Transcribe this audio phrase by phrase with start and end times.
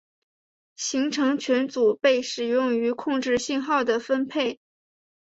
[0.77, 4.59] 行程群组被使用于控制信号的分配。